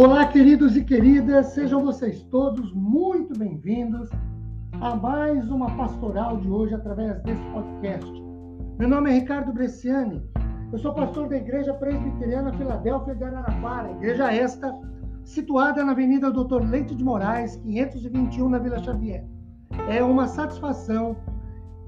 [0.00, 4.08] Olá, queridos e queridas, sejam vocês todos muito bem-vindos
[4.80, 8.08] a mais uma pastoral de hoje através desse podcast.
[8.78, 10.22] Meu nome é Ricardo Bresciani,
[10.70, 14.72] eu sou pastor da Igreja Presbiteriana Filadélfia de Araraquara, igreja esta
[15.24, 19.26] situada na Avenida Doutor Leite de Moraes, 521, na Vila Xavier.
[19.88, 21.16] É uma satisfação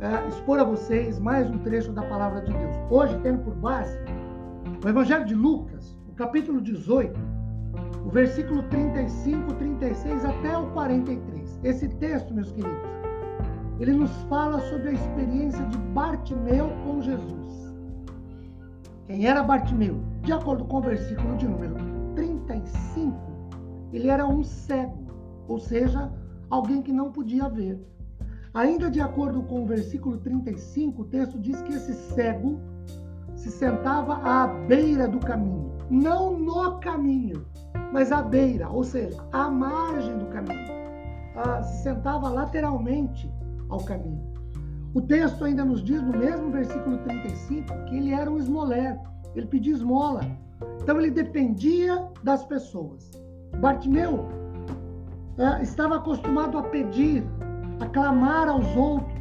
[0.00, 2.74] é, expor a vocês mais um trecho da palavra de Deus.
[2.88, 3.98] Hoje, tendo por base
[4.82, 7.37] o Evangelho de Lucas, o capítulo 18,
[8.04, 11.60] o versículo 35, 36 até o 43.
[11.62, 12.88] Esse texto, meus queridos,
[13.78, 17.74] ele nos fala sobre a experiência de Bartimeu com Jesus.
[19.06, 20.00] Quem era Bartimeu?
[20.22, 21.74] De acordo com o versículo de número
[22.14, 23.16] 35,
[23.92, 25.06] ele era um cego,
[25.46, 26.12] ou seja,
[26.50, 27.78] alguém que não podia ver.
[28.52, 32.60] Ainda de acordo com o versículo 35, o texto diz que esse cego
[33.38, 37.46] se sentava à beira do caminho, não no caminho,
[37.92, 40.68] mas à beira, ou seja, à margem do caminho.
[41.36, 43.32] Ah, se sentava lateralmente
[43.68, 44.26] ao caminho.
[44.92, 48.98] O texto ainda nos diz, no mesmo versículo 35, que ele era um esmoler,
[49.36, 50.20] ele pedia esmola.
[50.82, 53.08] Então ele dependia das pessoas.
[53.60, 54.26] Bartimeu
[55.38, 57.24] ah, estava acostumado a pedir,
[57.78, 59.16] a clamar aos outros.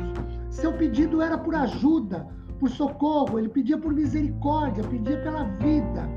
[0.50, 2.28] Seu pedido era por ajuda,
[2.60, 6.10] por socorro, ele pedia por misericórdia, pedia pela vida.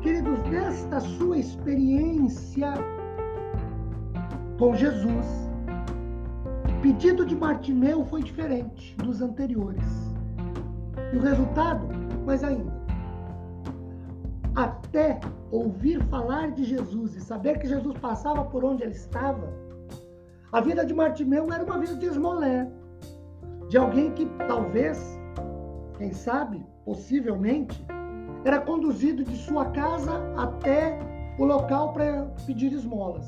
[0.00, 2.72] Queridos, nesta sua experiência
[4.58, 5.26] com Jesus,
[6.68, 9.84] o pedido de Bartimeu foi diferente dos anteriores.
[11.12, 11.86] E o resultado,
[12.24, 12.72] mais ainda,
[14.54, 19.52] até ouvir falar de Jesus e saber que Jesus passava por onde ele estava,
[20.52, 22.70] a vida de Bartimeu era uma vida de esmolé,
[23.68, 25.18] de alguém que talvez,
[25.98, 27.84] quem sabe, possivelmente,
[28.44, 30.98] era conduzido de sua casa até
[31.38, 33.26] o local para pedir esmolas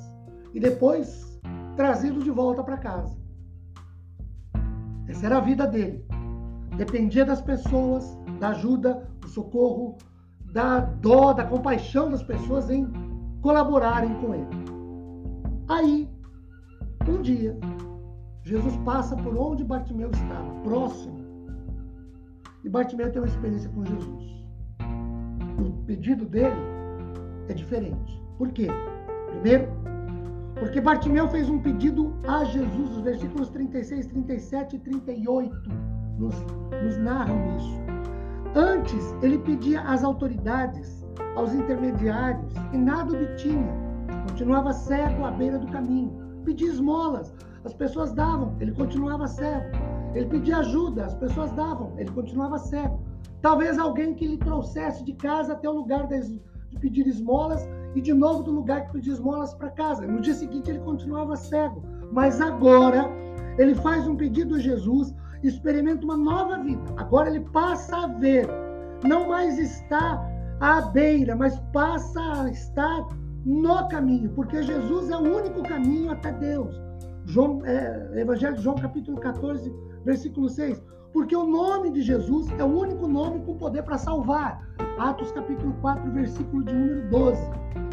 [0.53, 1.41] e depois
[1.77, 3.17] trazido de volta para casa.
[5.09, 6.05] Essa era a vida dele.
[6.77, 9.97] Dependia das pessoas, da ajuda, do socorro,
[10.53, 12.91] da dó, da compaixão das pessoas em
[13.41, 14.49] colaborarem com ele.
[15.69, 16.09] Aí,
[17.09, 17.59] um dia,
[18.43, 21.24] Jesus passa por onde Bartimeu estava, próximo.
[22.65, 24.35] E Bartimeu tem uma experiência com Jesus
[25.59, 26.57] o pedido dele
[27.49, 28.23] é diferente.
[28.39, 28.69] Por quê?
[29.29, 29.69] Primeiro,
[30.59, 35.55] porque Bartimeu fez um pedido a Jesus, os versículos 36, 37 e 38
[36.19, 36.35] nos,
[36.83, 37.85] nos narram isso.
[38.55, 41.05] Antes, ele pedia às autoridades,
[41.35, 43.75] aos intermediários, e nada obtinha.
[44.29, 46.13] Continuava cego à beira do caminho.
[46.45, 49.77] Pedia esmolas, as pessoas davam, ele continuava cego.
[50.15, 53.01] Ele pedia ajuda, as pessoas davam, ele continuava cego.
[53.43, 56.41] Talvez alguém que lhe trouxesse de casa até o lugar de
[56.81, 60.07] pedir esmolas e de novo do lugar que pedir esmolas para casa.
[60.07, 61.83] No dia seguinte ele continuava cego,
[62.13, 63.11] mas agora
[63.59, 66.83] ele faz um pedido a Jesus, experimenta uma nova vida.
[66.97, 68.49] Agora ele passa a ver,
[69.05, 70.27] não mais está
[70.61, 73.07] à beira, mas passa a estar
[73.45, 76.75] no caminho, porque Jesus é o único caminho até Deus.
[77.27, 79.73] João, é, Evangelho de João, capítulo 14,
[80.05, 80.83] versículo 6
[81.15, 84.69] porque o nome de Jesus é o único nome com poder para salvar.
[84.99, 87.41] Atos capítulo 4, versículo de número 12.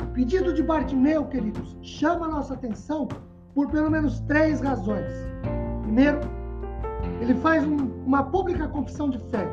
[0.02, 3.08] O pedido de Bartimeu, queridos, chama a nossa atenção
[3.54, 5.12] por pelo menos três razões.
[5.84, 6.20] Primeiro,
[7.22, 7.78] ele faz um,
[8.08, 9.48] uma pública confissão de fé.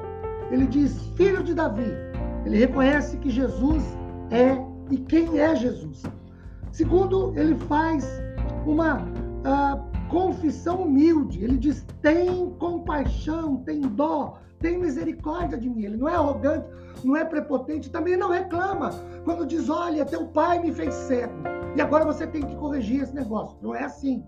[0.51, 1.93] Ele diz, filho de Davi.
[2.47, 3.85] Ele reconhece que Jesus
[4.31, 4.57] é
[4.91, 6.05] e quem é Jesus.
[6.73, 8.09] Segundo, ele faz
[8.65, 9.07] uma
[10.09, 11.43] confissão humilde.
[11.43, 15.85] Ele diz: tem compaixão, tem dó, tem misericórdia de mim.
[15.85, 16.67] Ele não é arrogante,
[17.05, 18.91] não é prepotente, também não reclama.
[19.25, 21.35] Quando diz: olha, teu pai me fez cego
[21.77, 23.57] e agora você tem que corrigir esse negócio.
[23.63, 24.25] Não é assim.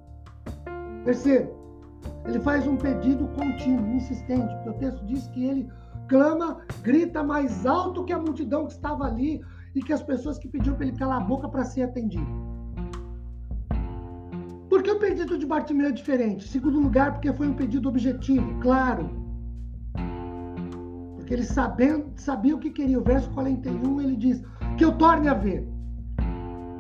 [1.04, 1.54] Terceiro,
[2.27, 5.69] ele faz um pedido contínuo, insistente, porque o texto diz que ele
[6.09, 9.41] clama, grita mais alto que a multidão que estava ali
[9.74, 12.59] e que as pessoas que pediam para ele calar a boca para ser atendido.
[14.71, 16.47] Por que o pedido de Bartimeu é diferente?
[16.47, 19.11] Segundo lugar, porque foi um pedido objetivo, claro.
[21.17, 23.01] Porque ele sabendo, sabia o que queria.
[23.01, 24.41] O verso 41 ele diz:
[24.78, 25.67] Que eu torne a ver.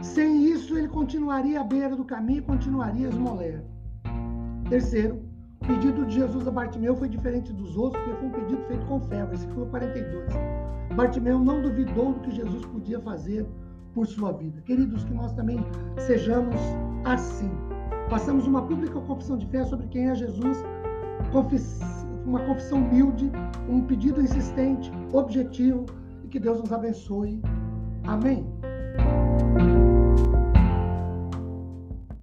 [0.00, 3.64] Sem isso, ele continuaria à beira do caminho e continuaria esmoler.
[4.68, 5.20] Terceiro,
[5.60, 8.86] o pedido de Jesus a Bartimeu foi diferente dos outros, porque foi um pedido feito
[8.86, 9.26] com fé.
[9.26, 10.32] Versículo 42.
[10.94, 13.44] Bartimeu não duvidou do que Jesus podia fazer
[13.92, 14.60] por sua vida.
[14.60, 15.58] Queridos, que nós também
[15.98, 16.54] sejamos
[17.04, 17.50] assim.
[18.10, 20.58] Passamos uma pública confissão de fé sobre quem é Jesus,
[22.26, 23.30] uma confissão humilde,
[23.68, 25.86] um pedido insistente, objetivo,
[26.24, 27.40] e que Deus nos abençoe.
[28.04, 28.44] Amém.